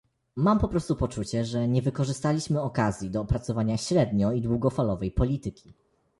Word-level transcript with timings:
Mam 0.35 0.59
po 0.59 0.67
prostu 0.67 0.95
poczucie, 0.95 1.45
że 1.45 1.67
nie 1.67 1.81
wykorzystaliśmy 1.81 2.61
okazji 2.61 3.09
do 3.09 3.21
opracowania 3.21 3.77
średnio- 3.77 4.31
i 4.31 4.41
długofalowej 4.41 5.11
polityki 5.11 5.73